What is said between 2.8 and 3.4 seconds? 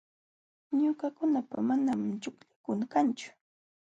kanchu.